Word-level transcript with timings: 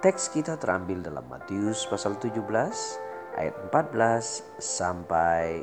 Teks 0.00 0.32
kita 0.32 0.56
terambil 0.56 1.04
dalam 1.04 1.28
Matius 1.28 1.84
pasal 1.84 2.16
17 2.16 2.40
ayat 3.36 3.52
14 3.68 4.56
sampai 4.56 5.60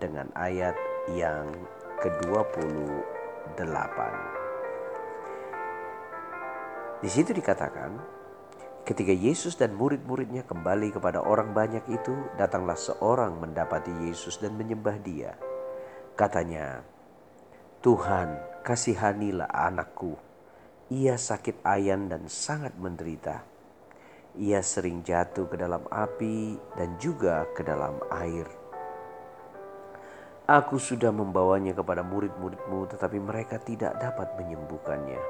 dengan 0.00 0.24
ayat 0.32 0.72
yang 1.12 1.52
ke-28. 2.00 3.98
Di 7.04 7.10
situ 7.12 7.36
dikatakan, 7.36 8.00
ketika 8.88 9.12
Yesus 9.12 9.60
dan 9.60 9.76
murid-muridnya 9.76 10.48
kembali 10.48 10.96
kepada 10.96 11.20
orang 11.20 11.52
banyak 11.52 11.84
itu, 11.92 12.16
datanglah 12.40 12.80
seorang 12.80 13.36
mendapati 13.36 13.92
Yesus 14.08 14.40
dan 14.40 14.56
menyembah 14.56 14.96
dia. 15.04 15.36
Katanya, 16.16 16.80
Tuhan 17.84 18.64
kasihanilah 18.64 19.52
anakku. 19.52 20.16
Ia 20.88 21.20
sakit 21.20 21.60
ayan 21.68 22.08
dan 22.08 22.32
sangat 22.32 22.72
menderita 22.80 23.52
ia 24.34 24.58
sering 24.66 25.06
jatuh 25.06 25.46
ke 25.46 25.54
dalam 25.54 25.86
api 25.86 26.58
dan 26.74 26.98
juga 26.98 27.46
ke 27.54 27.62
dalam 27.62 28.02
air. 28.10 28.46
Aku 30.44 30.76
sudah 30.76 31.08
membawanya 31.08 31.72
kepada 31.72 32.04
murid-muridmu, 32.04 32.90
tetapi 32.90 33.16
mereka 33.16 33.56
tidak 33.62 33.96
dapat 33.96 34.34
menyembuhkannya. 34.36 35.22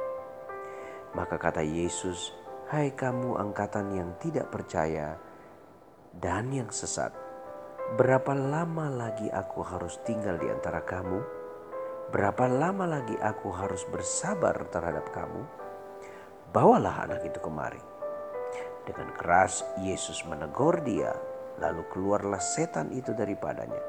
Maka 1.14 1.38
kata 1.38 1.62
Yesus, 1.62 2.34
"Hai 2.66 2.90
kamu 2.90 3.38
angkatan 3.38 3.94
yang 3.94 4.10
tidak 4.18 4.50
percaya 4.50 5.14
dan 6.18 6.50
yang 6.50 6.72
sesat, 6.74 7.14
berapa 7.94 8.34
lama 8.34 8.90
lagi 8.90 9.30
aku 9.30 9.62
harus 9.62 10.02
tinggal 10.02 10.34
di 10.40 10.50
antara 10.50 10.82
kamu? 10.82 11.22
Berapa 12.10 12.50
lama 12.50 12.88
lagi 12.88 13.14
aku 13.20 13.54
harus 13.54 13.86
bersabar 13.86 14.66
terhadap 14.74 15.06
kamu? 15.14 15.46
Bawalah 16.50 17.06
anak 17.06 17.22
itu 17.22 17.38
kemari." 17.38 17.93
Dengan 18.84 19.16
keras 19.16 19.64
Yesus 19.80 20.20
menegur 20.28 20.84
dia, 20.84 21.16
lalu 21.56 21.88
keluarlah 21.88 22.40
setan 22.40 22.92
itu 22.92 23.16
daripadanya. 23.16 23.80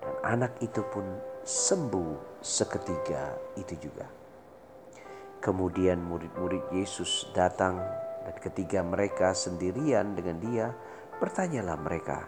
Dan 0.00 0.14
anak 0.24 0.56
itu 0.64 0.80
pun 0.88 1.04
sembuh 1.44 2.40
seketika 2.40 3.36
itu 3.60 3.76
juga. 3.76 4.08
Kemudian 5.38 6.00
murid-murid 6.00 6.72
Yesus 6.72 7.28
datang 7.36 7.78
dan 8.24 8.36
ketika 8.40 8.80
mereka 8.80 9.36
sendirian 9.36 10.16
dengan 10.16 10.36
dia, 10.40 10.66
bertanyalah 11.20 11.76
mereka, 11.76 12.26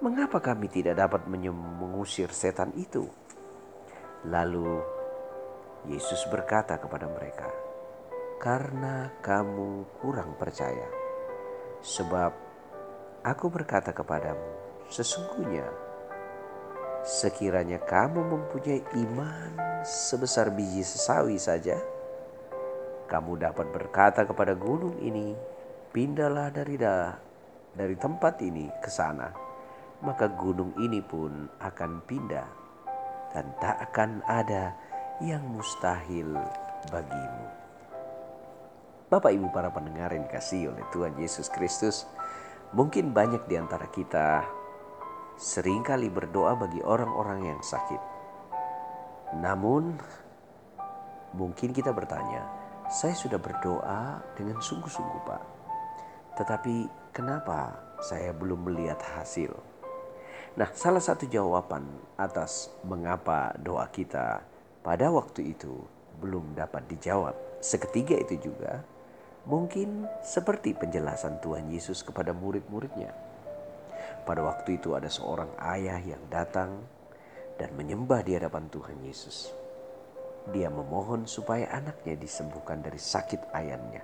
"Mengapa 0.00 0.38
kami 0.40 0.70
tidak 0.70 0.96
dapat 1.02 1.26
mengusir 1.26 2.30
setan 2.30 2.70
itu?" 2.78 3.10
Lalu 4.26 4.80
Yesus 5.90 6.24
berkata 6.30 6.78
kepada 6.78 7.10
mereka, 7.10 7.48
"Karena 8.38 9.10
kamu 9.20 9.98
kurang 10.00 10.38
percaya." 10.38 10.99
Sebab 11.80 12.32
aku 13.24 13.48
berkata 13.48 13.88
kepadamu, 13.96 14.44
sesungguhnya 14.92 15.64
sekiranya 17.00 17.80
kamu 17.80 18.20
mempunyai 18.20 18.84
iman 19.00 19.80
sebesar 19.80 20.52
biji 20.52 20.84
sesawi 20.84 21.40
saja, 21.40 21.80
kamu 23.08 23.40
dapat 23.40 23.72
berkata 23.72 24.28
kepada 24.28 24.52
gunung 24.52 25.00
ini, 25.00 25.32
pindahlah 25.88 26.52
dari 26.52 26.76
dah, 26.76 27.16
dari 27.72 27.96
tempat 27.96 28.44
ini 28.44 28.68
ke 28.84 28.92
sana, 28.92 29.32
maka 30.04 30.28
gunung 30.28 30.76
ini 30.76 31.00
pun 31.00 31.48
akan 31.64 32.04
pindah 32.04 32.48
dan 33.32 33.46
tak 33.56 33.80
akan 33.90 34.20
ada 34.28 34.76
yang 35.24 35.42
mustahil 35.48 36.36
bagimu. 36.92 37.59
Bapak 39.10 39.34
Ibu 39.34 39.50
para 39.50 39.74
pendengar 39.74 40.14
yang 40.14 40.30
dikasih 40.30 40.70
oleh 40.70 40.86
Tuhan 40.94 41.18
Yesus 41.18 41.50
Kristus, 41.50 42.06
mungkin 42.70 43.10
banyak 43.10 43.42
di 43.50 43.58
antara 43.58 43.90
kita 43.90 44.46
sering 45.34 45.82
kali 45.82 46.06
berdoa 46.06 46.54
bagi 46.54 46.78
orang-orang 46.78 47.42
yang 47.42 47.58
sakit. 47.58 47.98
Namun, 49.42 49.98
mungkin 51.34 51.74
kita 51.74 51.90
bertanya, 51.90 52.46
saya 52.86 53.18
sudah 53.18 53.42
berdoa 53.42 54.22
dengan 54.38 54.62
sungguh-sungguh 54.62 55.22
Pak. 55.26 55.42
Tetapi 56.38 57.10
kenapa 57.10 57.82
saya 58.06 58.30
belum 58.30 58.62
melihat 58.62 59.02
hasil? 59.18 59.50
Nah, 60.54 60.70
salah 60.70 61.02
satu 61.02 61.26
jawaban 61.26 61.82
atas 62.14 62.70
mengapa 62.86 63.58
doa 63.58 63.90
kita 63.90 64.46
pada 64.86 65.10
waktu 65.10 65.50
itu 65.50 65.82
belum 66.22 66.54
dapat 66.54 66.86
dijawab 66.86 67.34
seketika 67.58 68.16
itu 68.16 68.50
juga 68.50 68.99
Mungkin 69.48 70.04
seperti 70.20 70.76
penjelasan 70.76 71.40
Tuhan 71.40 71.72
Yesus 71.72 72.04
kepada 72.04 72.36
murid-muridnya. 72.36 73.12
Pada 74.28 74.44
waktu 74.44 74.76
itu 74.76 74.92
ada 74.92 75.08
seorang 75.08 75.48
ayah 75.64 75.96
yang 75.96 76.20
datang 76.28 76.84
dan 77.56 77.72
menyembah 77.72 78.20
di 78.20 78.36
hadapan 78.36 78.68
Tuhan 78.68 79.00
Yesus. 79.00 79.52
Dia 80.52 80.68
memohon 80.68 81.24
supaya 81.24 81.72
anaknya 81.72 82.16
disembuhkan 82.20 82.84
dari 82.84 83.00
sakit 83.00 83.52
ayannya. 83.52 84.02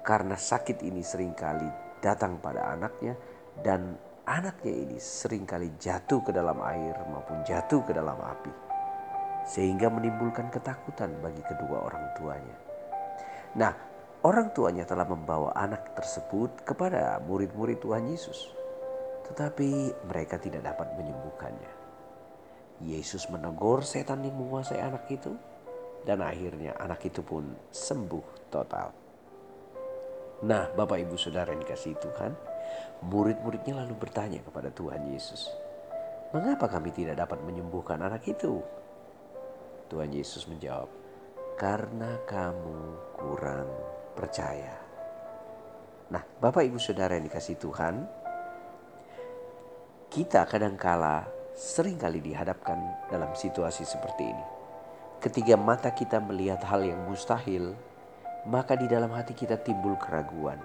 Karena 0.00 0.36
sakit 0.36 0.80
ini 0.84 1.04
sering 1.04 1.36
kali 1.36 1.68
datang 2.00 2.40
pada 2.40 2.72
anaknya 2.72 3.16
dan 3.60 3.96
anaknya 4.24 4.72
ini 4.72 4.96
sering 4.96 5.44
kali 5.44 5.76
jatuh 5.76 6.24
ke 6.24 6.32
dalam 6.32 6.60
air 6.64 6.96
maupun 7.08 7.44
jatuh 7.44 7.84
ke 7.84 7.92
dalam 7.92 8.16
api. 8.16 8.52
Sehingga 9.48 9.92
menimbulkan 9.92 10.52
ketakutan 10.52 11.12
bagi 11.20 11.40
kedua 11.44 11.88
orang 11.88 12.04
tuanya. 12.16 12.56
Nah, 13.56 13.89
Orang 14.20 14.52
tuanya 14.52 14.84
telah 14.84 15.08
membawa 15.08 15.56
anak 15.56 15.96
tersebut 15.96 16.60
kepada 16.68 17.16
murid-murid 17.24 17.80
Tuhan 17.80 18.04
Yesus, 18.04 18.52
tetapi 19.24 19.96
mereka 20.04 20.36
tidak 20.36 20.60
dapat 20.60 20.92
menyembuhkannya. 21.00 21.72
Yesus 22.84 23.32
menegur 23.32 23.80
setan 23.80 24.20
yang 24.20 24.36
menguasai 24.36 24.76
anak 24.76 25.08
itu, 25.08 25.32
dan 26.04 26.20
akhirnya 26.20 26.76
anak 26.76 27.00
itu 27.08 27.24
pun 27.24 27.48
sembuh 27.72 28.52
total. 28.52 28.92
Nah, 30.44 30.68
Bapak 30.68 31.00
Ibu 31.00 31.16
Saudara 31.16 31.56
yang 31.56 31.64
dikasih 31.64 31.96
Tuhan, 31.96 32.36
murid-muridnya 33.08 33.72
lalu 33.80 33.96
bertanya 33.96 34.44
kepada 34.44 34.68
Tuhan 34.68 35.16
Yesus, 35.16 35.48
"Mengapa 36.36 36.68
kami 36.68 36.92
tidak 36.92 37.24
dapat 37.24 37.40
menyembuhkan 37.40 38.04
anak 38.04 38.28
itu?" 38.28 38.60
Tuhan 39.88 40.12
Yesus 40.12 40.44
menjawab, 40.44 40.92
"Karena 41.56 42.20
kamu 42.28 42.76
kurang 43.16 43.99
percaya. 44.14 44.74
Nah, 46.10 46.22
Bapak 46.42 46.66
Ibu 46.66 46.78
Saudara 46.82 47.14
yang 47.14 47.30
dikasih 47.30 47.54
Tuhan, 47.58 48.02
kita 50.10 50.42
kadangkala 50.50 51.30
sering 51.54 51.94
kali 51.94 52.18
dihadapkan 52.18 53.06
dalam 53.06 53.30
situasi 53.36 53.86
seperti 53.86 54.26
ini. 54.26 54.44
Ketika 55.20 55.54
mata 55.54 55.92
kita 55.94 56.18
melihat 56.18 56.64
hal 56.66 56.82
yang 56.82 56.98
mustahil, 57.06 57.76
maka 58.48 58.74
di 58.74 58.88
dalam 58.88 59.12
hati 59.12 59.36
kita 59.36 59.60
timbul 59.60 59.94
keraguan, 60.00 60.58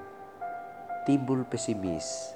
timbul 1.03 1.43
pesimis, 1.45 2.33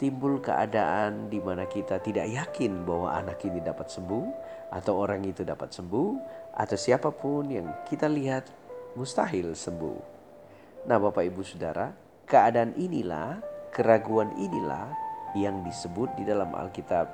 timbul 0.00 0.42
keadaan 0.42 1.30
di 1.30 1.38
mana 1.38 1.68
kita 1.68 2.00
tidak 2.02 2.26
yakin 2.26 2.82
bahwa 2.82 3.12
anak 3.14 3.38
ini 3.46 3.62
dapat 3.62 3.86
sembuh, 3.92 4.26
atau 4.72 4.98
orang 4.98 5.22
itu 5.28 5.44
dapat 5.44 5.70
sembuh, 5.70 6.10
atau 6.56 6.74
siapa 6.74 7.12
pun 7.12 7.46
yang 7.52 7.68
kita 7.86 8.08
lihat 8.08 8.48
mustahil 8.96 9.52
sembuh. 9.52 10.21
Nah, 10.82 10.98
Bapak 10.98 11.22
Ibu 11.22 11.46
Saudara, 11.46 11.94
keadaan 12.26 12.74
inilah, 12.74 13.38
keraguan 13.70 14.34
inilah 14.34 14.90
yang 15.38 15.62
disebut 15.62 16.10
di 16.18 16.26
dalam 16.26 16.50
Alkitab 16.50 17.06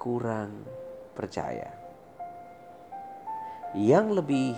kurang 0.00 0.64
percaya. 1.12 1.68
Yang 3.76 4.24
lebih 4.24 4.56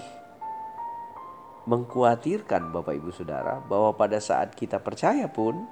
mengkhawatirkan 1.66 2.70
Bapak 2.70 2.94
Ibu 3.02 3.10
Saudara 3.10 3.58
bahwa 3.66 3.98
pada 3.98 4.22
saat 4.22 4.54
kita 4.54 4.78
percaya 4.78 5.26
pun 5.26 5.66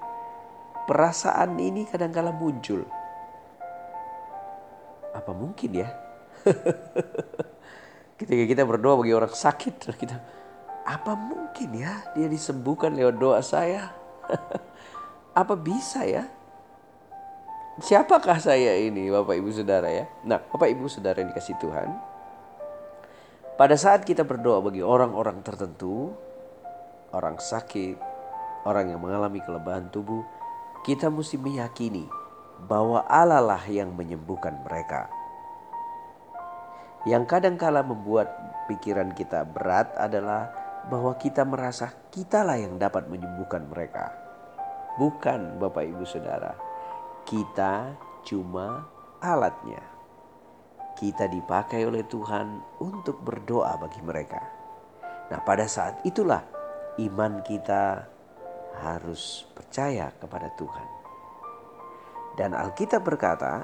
perasaan 0.91 1.63
ini 1.63 1.87
kadang-kala 1.87 2.35
muncul. 2.35 2.83
Apa 5.15 5.31
mungkin 5.31 5.79
ya? 5.79 5.89
Ketika 8.19 8.45
kita 8.51 8.63
berdoa 8.67 8.99
bagi 8.99 9.15
orang 9.15 9.31
sakit, 9.31 9.95
kita 9.95 10.38
apa 10.89 11.13
mungkin 11.13 11.77
ya 11.77 12.01
dia 12.17 12.33
disembuhkan 12.33 12.97
lewat 12.97 13.21
doa 13.21 13.45
saya? 13.45 13.93
apa 15.41 15.53
bisa 15.53 16.09
ya? 16.09 16.25
Siapakah 17.79 18.41
saya 18.41 18.75
ini 18.81 19.13
Bapak 19.13 19.37
Ibu 19.37 19.53
Saudara 19.53 19.93
ya? 19.93 20.09
Nah 20.25 20.41
Bapak 20.41 20.73
Ibu 20.73 20.89
Saudara 20.89 21.21
yang 21.21 21.29
dikasih 21.37 21.61
Tuhan. 21.61 21.93
Pada 23.61 23.77
saat 23.77 24.09
kita 24.09 24.25
berdoa 24.25 24.65
bagi 24.65 24.81
orang-orang 24.81 25.45
tertentu, 25.45 26.17
orang 27.13 27.37
sakit, 27.37 28.01
orang 28.65 28.89
yang 28.89 29.05
mengalami 29.05 29.45
kelemahan 29.45 29.93
tubuh, 29.93 30.25
kita 30.89 31.13
mesti 31.13 31.37
meyakini 31.37 32.09
bahwa 32.65 33.05
Allah 33.07 33.45
lah 33.45 33.63
yang 33.69 33.93
menyembuhkan 33.93 34.57
mereka. 34.65 35.11
Yang 37.07 37.31
kadangkala 37.31 37.85
membuat 37.87 38.31
pikiran 38.67 39.15
kita 39.15 39.47
berat 39.47 39.95
adalah 39.95 40.68
bahwa 40.89 41.13
kita 41.21 41.45
merasa 41.45 41.93
kitalah 42.09 42.57
yang 42.57 42.81
dapat 42.81 43.07
menyembuhkan 43.13 43.69
mereka. 43.69 44.09
Bukan 44.97 45.61
Bapak 45.61 45.85
Ibu 45.85 46.05
Saudara. 46.09 46.57
Kita 47.29 47.93
cuma 48.25 48.89
alatnya. 49.21 49.85
Kita 50.99 51.31
dipakai 51.31 51.87
oleh 51.87 52.03
Tuhan 52.09 52.81
untuk 52.83 53.23
berdoa 53.23 53.79
bagi 53.79 54.03
mereka. 54.03 54.43
Nah, 55.29 55.41
pada 55.45 55.69
saat 55.69 56.03
itulah 56.03 56.43
iman 56.99 57.45
kita 57.47 58.09
harus 58.83 59.47
percaya 59.55 60.11
kepada 60.19 60.51
Tuhan. 60.59 60.89
Dan 62.35 62.57
Alkitab 62.57 63.07
berkata, 63.07 63.63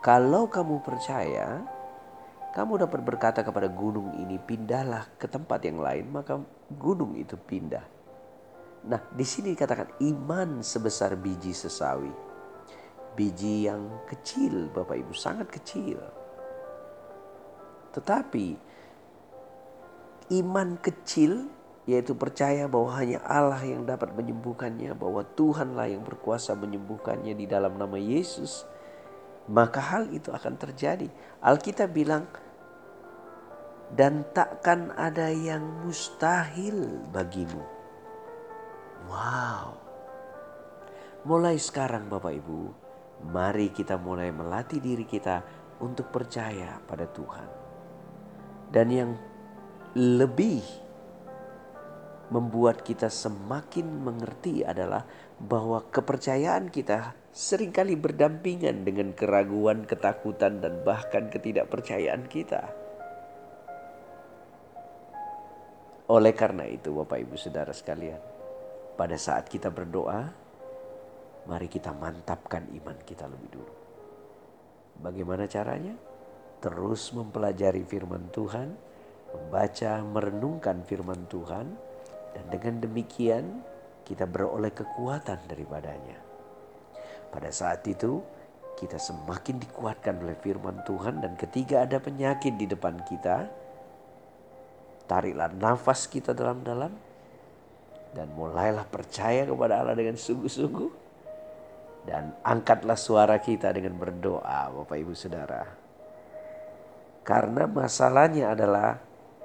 "Kalau 0.00 0.48
kamu 0.48 0.80
percaya, 0.80 1.60
kamu 2.50 2.82
dapat 2.82 3.00
berkata 3.06 3.40
kepada 3.46 3.70
gunung 3.70 4.10
ini, 4.18 4.36
"Pindahlah 4.38 5.06
ke 5.14 5.30
tempat 5.30 5.62
yang 5.62 5.78
lain," 5.78 6.10
maka 6.10 6.38
gunung 6.74 7.14
itu 7.14 7.38
pindah. 7.38 7.84
Nah, 8.90 9.00
di 9.12 9.22
sini 9.22 9.52
dikatakan 9.52 10.00
iman 10.02 10.64
sebesar 10.64 11.14
biji 11.14 11.52
sesawi. 11.52 12.10
Biji 13.14 13.68
yang 13.68 14.02
kecil, 14.08 14.72
Bapak 14.72 14.96
Ibu, 14.96 15.12
sangat 15.12 15.52
kecil. 15.52 16.00
Tetapi 17.92 18.46
iman 20.30 20.78
kecil 20.78 21.50
yaitu 21.90 22.14
percaya 22.14 22.70
bahwa 22.70 22.94
hanya 22.94 23.18
Allah 23.26 23.58
yang 23.66 23.82
dapat 23.82 24.14
menyembuhkannya, 24.14 24.94
bahwa 24.94 25.26
Tuhanlah 25.26 25.90
yang 25.90 26.06
berkuasa 26.06 26.54
menyembuhkannya 26.54 27.34
di 27.34 27.50
dalam 27.50 27.74
nama 27.74 27.98
Yesus, 27.98 28.62
maka 29.50 29.82
hal 29.82 30.14
itu 30.14 30.30
akan 30.30 30.54
terjadi. 30.54 31.10
Alkitab 31.42 31.90
bilang, 31.90 32.30
dan 33.90 34.22
takkan 34.30 34.94
ada 34.94 35.26
yang 35.34 35.82
mustahil 35.82 37.02
bagimu. 37.10 37.66
Wow. 39.10 39.74
Mulai 41.26 41.58
sekarang 41.58 42.06
Bapak 42.06 42.30
Ibu, 42.30 42.60
mari 43.34 43.74
kita 43.74 43.98
mulai 43.98 44.30
melatih 44.30 44.78
diri 44.78 45.02
kita 45.02 45.42
untuk 45.82 46.14
percaya 46.14 46.78
pada 46.86 47.10
Tuhan. 47.10 47.48
Dan 48.70 48.86
yang 48.94 49.10
lebih 49.98 50.62
membuat 52.30 52.86
kita 52.86 53.10
semakin 53.10 54.06
mengerti 54.06 54.62
adalah 54.62 55.02
bahwa 55.42 55.82
kepercayaan 55.90 56.70
kita 56.70 57.18
sering 57.34 57.74
kali 57.74 57.98
berdampingan 57.98 58.86
dengan 58.86 59.14
keraguan, 59.14 59.86
ketakutan, 59.86 60.62
dan 60.62 60.82
bahkan 60.86 61.26
ketidakpercayaan 61.30 62.26
kita. 62.30 62.70
Oleh 66.10 66.34
karena 66.34 66.66
itu, 66.66 66.90
Bapak 66.90 67.22
Ibu 67.22 67.38
Saudara 67.38 67.70
sekalian, 67.70 68.18
pada 68.98 69.14
saat 69.14 69.46
kita 69.46 69.70
berdoa, 69.70 70.26
mari 71.46 71.70
kita 71.70 71.94
mantapkan 71.94 72.66
iman 72.66 72.98
kita 73.06 73.30
lebih 73.30 73.50
dulu. 73.54 73.74
Bagaimana 75.00 75.46
caranya? 75.46 75.94
Terus 76.58 77.14
mempelajari 77.14 77.86
firman 77.86 78.26
Tuhan, 78.34 78.74
membaca, 79.32 80.02
merenungkan 80.02 80.82
firman 80.82 81.30
Tuhan, 81.30 81.89
dan 82.34 82.44
dengan 82.50 82.74
demikian 82.82 83.64
kita 84.06 84.26
beroleh 84.26 84.74
kekuatan 84.74 85.38
daripadanya. 85.46 86.18
Pada 87.30 87.50
saat 87.54 87.86
itu 87.86 88.18
kita 88.74 88.98
semakin 88.98 89.60
dikuatkan 89.60 90.18
oleh 90.18 90.34
firman 90.40 90.82
Tuhan 90.82 91.22
dan 91.22 91.38
ketika 91.38 91.86
ada 91.86 92.02
penyakit 92.02 92.58
di 92.58 92.66
depan 92.66 92.98
kita, 93.06 93.46
tariklah 95.06 95.52
nafas 95.54 96.10
kita 96.10 96.34
dalam-dalam 96.34 96.90
dan 98.10 98.26
mulailah 98.34 98.86
percaya 98.90 99.46
kepada 99.46 99.84
Allah 99.84 99.94
dengan 99.94 100.18
sungguh-sungguh 100.18 100.90
dan 102.08 102.34
angkatlah 102.42 102.98
suara 102.98 103.38
kita 103.38 103.70
dengan 103.70 103.94
berdoa 103.94 104.72
Bapak 104.72 104.96
Ibu 104.98 105.14
Saudara. 105.14 105.62
Karena 107.22 107.68
masalahnya 107.68 108.56
adalah 108.56 108.98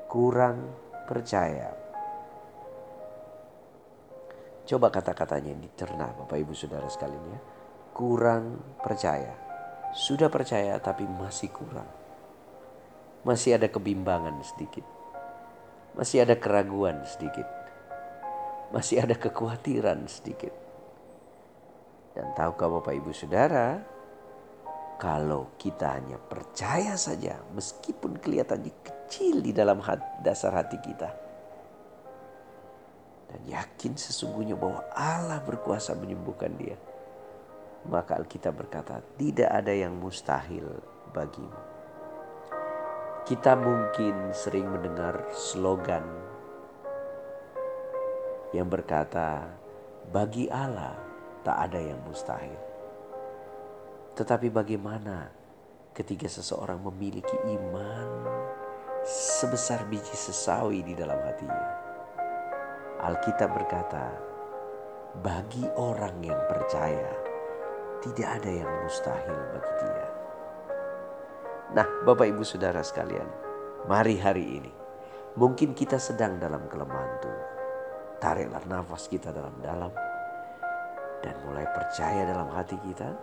kurang 0.07 0.73
percaya. 1.05 1.84
Coba 4.65 4.89
kata-katanya 4.89 5.53
dicerna 5.61 6.09
Bapak 6.09 6.41
Ibu 6.41 6.57
Saudara 6.57 6.89
sekalian 6.89 7.21
ya. 7.29 7.39
Kurang 7.93 8.77
percaya. 8.81 9.37
Sudah 9.93 10.25
percaya 10.27 10.81
tapi 10.81 11.05
masih 11.05 11.53
kurang. 11.53 11.85
Masih 13.21 13.61
ada 13.61 13.69
kebimbangan 13.69 14.33
sedikit. 14.41 14.81
Masih 15.93 16.25
ada 16.25 16.33
keraguan 16.33 17.05
sedikit. 17.05 17.45
Masih 18.73 19.05
ada 19.05 19.13
kekhawatiran 19.13 20.01
sedikit. 20.09 20.51
Dan 22.17 22.33
tahukah 22.33 22.81
Bapak 22.81 22.97
Ibu 22.97 23.13
Saudara, 23.13 23.85
kalau 24.97 25.53
kita 25.61 25.93
hanya 25.93 26.17
percaya 26.17 26.97
saja 26.97 27.37
meskipun 27.53 28.17
kelihatannya 28.17 28.73
kecil 28.81 29.45
di 29.45 29.53
dalam 29.53 29.77
hati, 29.77 30.25
dasar 30.25 30.57
hati 30.57 30.81
kita 30.81 31.24
dan 33.35 33.43
yakin 33.51 33.99
sesungguhnya 33.99 34.55
bahwa 34.55 34.79
Allah 34.95 35.43
berkuasa 35.43 35.91
menyembuhkan 35.91 36.55
dia. 36.55 36.79
Maka 37.83 38.15
Alkitab 38.15 38.55
berkata, 38.55 39.03
tidak 39.19 39.51
ada 39.51 39.75
yang 39.75 39.91
mustahil 39.91 40.63
bagimu. 41.11 41.59
Kita 43.27 43.59
mungkin 43.59 44.31
sering 44.31 44.71
mendengar 44.71 45.27
slogan 45.35 46.07
yang 48.55 48.71
berkata, 48.71 49.51
bagi 50.15 50.47
Allah 50.47 50.95
tak 51.43 51.67
ada 51.67 51.79
yang 51.83 51.99
mustahil. 52.07 52.55
Tetapi 54.15 54.47
bagaimana 54.47 55.27
ketika 55.91 56.31
seseorang 56.31 56.79
memiliki 56.79 57.35
iman 57.51 58.07
sebesar 59.03 59.83
biji 59.91 60.15
sesawi 60.15 60.87
di 60.87 60.95
dalam 60.95 61.19
hatinya? 61.19 61.84
Alkitab 63.05 63.53
berkata, 63.53 64.09
bagi 65.21 65.61
orang 65.77 66.25
yang 66.25 66.41
percaya, 66.49 67.13
tidak 68.01 68.41
ada 68.41 68.49
yang 68.49 68.71
mustahil 68.81 69.39
bagi 69.53 69.73
dia. 69.77 70.07
Nah, 71.77 71.87
Bapak 72.01 72.33
Ibu 72.33 72.41
Saudara 72.41 72.81
sekalian, 72.81 73.29
mari 73.85 74.17
hari 74.17 74.57
ini. 74.57 74.73
Mungkin 75.37 75.77
kita 75.77 76.01
sedang 76.01 76.41
dalam 76.41 76.65
kelemahan 76.65 77.21
tubuh. 77.21 77.49
Tariklah 78.17 78.65
nafas 78.65 79.05
kita 79.05 79.29
dalam-dalam 79.29 79.93
dan 81.21 81.35
mulai 81.45 81.69
percaya 81.77 82.25
dalam 82.25 82.49
hati 82.57 82.73
kita, 82.89 83.13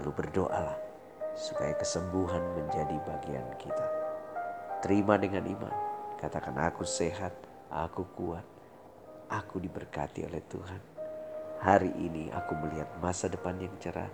lalu 0.00 0.16
berdoalah 0.16 0.80
supaya 1.36 1.76
kesembuhan 1.76 2.40
menjadi 2.56 2.96
bagian 3.04 3.44
kita. 3.60 3.86
Terima 4.80 5.20
dengan 5.20 5.44
iman. 5.44 5.76
Katakan 6.16 6.56
aku 6.56 6.88
sehat, 6.88 7.36
aku 7.68 8.08
kuat, 8.16 8.55
aku 9.30 9.58
diberkati 9.58 10.26
oleh 10.26 10.42
Tuhan. 10.46 10.80
Hari 11.56 11.92
ini 11.98 12.28
aku 12.30 12.52
melihat 12.60 12.86
masa 13.00 13.26
depan 13.26 13.56
yang 13.58 13.72
cerah, 13.80 14.10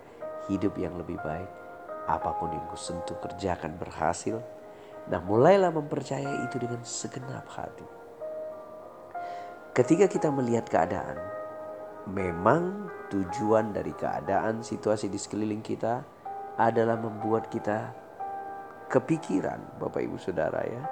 hidup 0.49 0.73
yang 0.79 0.95
lebih 0.95 1.19
baik. 1.21 1.49
Apa 2.07 2.35
pun 2.35 2.51
yang 2.51 2.65
kusentuh 2.71 3.15
kerjakan 3.19 3.79
berhasil. 3.79 4.39
Nah 5.11 5.19
mulailah 5.23 5.71
mempercayai 5.71 6.47
itu 6.47 6.55
dengan 6.59 6.83
segenap 6.83 7.47
hati. 7.51 7.83
Ketika 9.73 10.05
kita 10.07 10.29
melihat 10.29 10.69
keadaan, 10.69 11.17
memang 12.07 12.87
tujuan 13.11 13.73
dari 13.73 13.91
keadaan 13.95 14.61
situasi 14.61 15.09
di 15.09 15.19
sekeliling 15.19 15.65
kita 15.65 16.05
adalah 16.55 16.95
membuat 16.95 17.49
kita 17.49 17.91
kepikiran 18.87 19.81
Bapak 19.81 20.05
Ibu 20.05 20.17
Saudara 20.21 20.61
ya. 20.63 20.83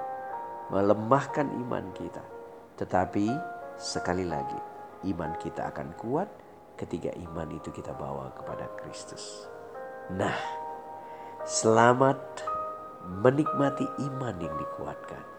Melemahkan 0.72 1.52
iman 1.52 1.84
kita. 1.94 2.24
Tetapi 2.80 3.26
Sekali 3.80 4.24
lagi, 4.26 4.58
iman 5.12 5.36
kita 5.40 5.72
akan 5.72 5.96
kuat 5.96 6.28
ketika 6.76 7.12
iman 7.14 7.48
itu 7.52 7.70
kita 7.70 7.92
bawa 7.94 8.32
kepada 8.36 8.68
Kristus. 8.80 9.46
Nah, 10.12 10.36
selamat 11.46 12.20
menikmati 13.22 13.86
iman 14.10 14.36
yang 14.38 14.54
dikuatkan. 14.58 15.32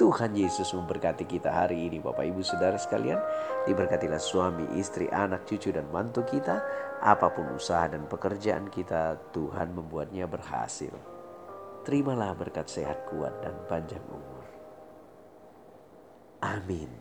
Tuhan 0.00 0.32
Yesus 0.32 0.72
memberkati 0.72 1.28
kita 1.28 1.52
hari 1.52 1.92
ini 1.92 2.00
Bapak 2.00 2.24
Ibu 2.24 2.40
Saudara 2.40 2.80
sekalian. 2.80 3.20
Diberkatilah 3.68 4.16
suami, 4.16 4.64
istri, 4.80 5.12
anak, 5.12 5.44
cucu 5.44 5.76
dan 5.76 5.92
mantu 5.92 6.24
kita. 6.24 6.64
Apa 7.04 7.28
pun 7.28 7.52
usaha 7.52 7.84
dan 7.84 8.08
pekerjaan 8.08 8.72
kita 8.72 9.20
Tuhan 9.36 9.76
membuatnya 9.76 10.24
berhasil. 10.24 10.96
Terimalah 11.84 12.32
berkat 12.32 12.72
sehat 12.72 13.12
kuat 13.12 13.44
dan 13.44 13.52
panjang 13.68 14.00
umur. 14.08 14.39
Amin. 16.42 16.99